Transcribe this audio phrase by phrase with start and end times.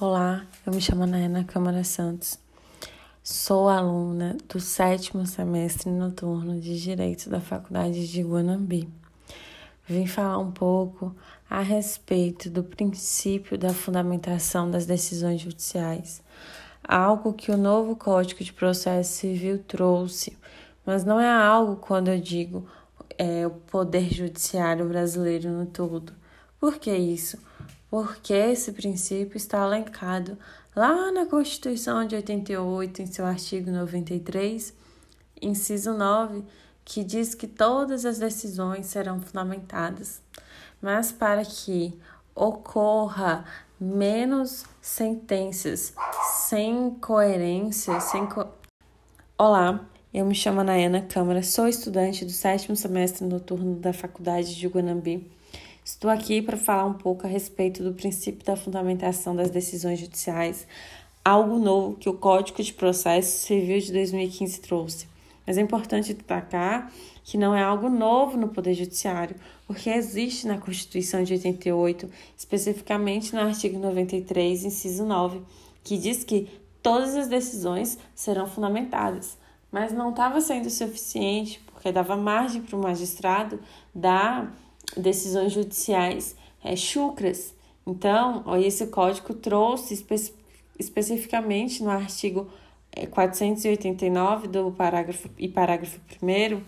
[0.00, 2.38] Olá, eu me chamo Ana Câmara Santos.
[3.22, 8.88] Sou aluna do sétimo semestre noturno de Direito da Faculdade de Guanambi.
[9.86, 11.14] Vim falar um pouco
[11.50, 16.22] a respeito do princípio da fundamentação das decisões judiciais,
[16.82, 20.34] algo que o novo Código de Processo Civil trouxe,
[20.86, 22.66] mas não é algo quando eu digo
[23.18, 26.14] é, o poder judiciário brasileiro no todo.
[26.58, 27.49] Por que isso?
[27.90, 30.38] Porque esse princípio está alencado
[30.76, 34.72] lá na Constituição de 88, em seu artigo 93,
[35.42, 36.44] inciso 9,
[36.84, 40.22] que diz que todas as decisões serão fundamentadas.
[40.80, 41.98] Mas para que
[42.34, 43.44] ocorra
[43.78, 45.92] menos sentenças
[46.46, 48.46] sem coerência, sem co...
[49.36, 49.84] Olá,
[50.14, 55.39] eu me chamo Nayana Câmara, sou estudante do sétimo semestre noturno da Faculdade de Guanambi
[55.90, 60.64] Estou aqui para falar um pouco a respeito do princípio da fundamentação das decisões judiciais,
[61.22, 65.08] algo novo que o Código de Processo Civil de 2015 trouxe.
[65.44, 66.90] Mas é importante destacar
[67.24, 69.34] que não é algo novo no Poder Judiciário,
[69.66, 75.42] porque existe na Constituição de 88, especificamente no artigo 93, inciso 9,
[75.82, 76.48] que diz que
[76.80, 79.36] todas as decisões serão fundamentadas.
[79.72, 83.58] Mas não estava sendo suficiente, porque dava margem para o magistrado
[83.92, 84.56] dar
[84.96, 87.54] decisões judiciais é, chucras.
[87.86, 90.32] Então, esse código trouxe espe
[90.78, 92.48] especificamente no artigo
[93.10, 96.62] 489 é, do parágrafo e parágrafo 1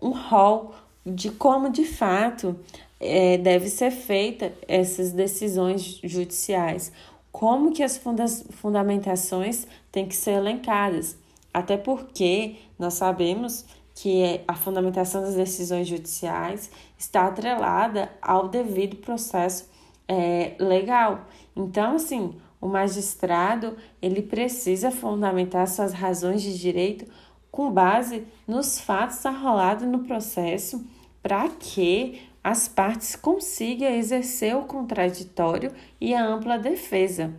[0.00, 2.56] um rol de como de fato
[3.00, 6.92] é, deve ser feita essas decisões judiciais,
[7.32, 11.16] como que as funda fundamentações têm que ser elencadas,
[11.52, 13.64] até porque nós sabemos
[14.00, 19.68] que é a fundamentação das decisões judiciais está atrelada ao devido processo
[20.06, 21.26] é, legal.
[21.56, 27.10] Então, assim, o magistrado ele precisa fundamentar suas razões de direito
[27.50, 30.86] com base nos fatos arrolados no processo
[31.20, 37.34] para que as partes consigam exercer o contraditório e a ampla defesa.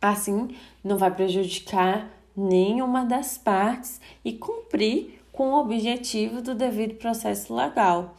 [0.00, 0.54] Assim,
[0.84, 8.16] não vai prejudicar nenhuma das partes e cumprir com o objetivo do devido processo legal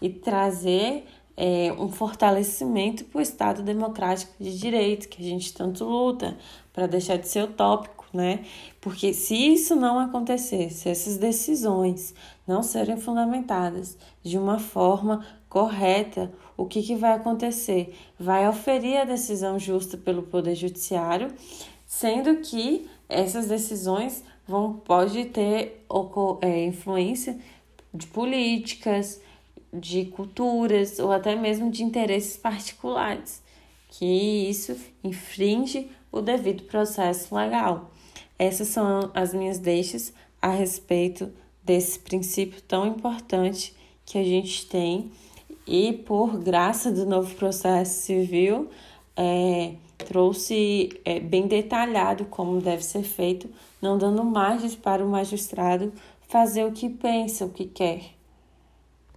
[0.00, 1.04] e trazer
[1.36, 6.34] é, um fortalecimento para o Estado democrático de direito, que a gente tanto luta
[6.72, 8.46] para deixar de ser utópico, né?
[8.80, 12.14] Porque se isso não acontecer, se essas decisões
[12.46, 17.94] não serem fundamentadas de uma forma correta, o que, que vai acontecer?
[18.18, 21.34] Vai oferir a decisão justa pelo Poder Judiciário,
[21.84, 25.84] sendo que essas decisões vão pode ter
[26.40, 27.38] é, influência
[27.92, 29.20] de políticas,
[29.72, 33.42] de culturas ou até mesmo de interesses particulares,
[33.88, 37.90] que isso infringe o devido processo legal.
[38.38, 41.32] Essas são as minhas deixas a respeito
[41.62, 45.10] desse princípio tão importante que a gente tem
[45.66, 48.68] e por graça do novo processo civil
[49.16, 53.48] é, trouxe é, bem detalhado como deve ser feito,
[53.80, 55.92] não dando margens para o magistrado
[56.28, 58.21] fazer o que pensa, o que quer.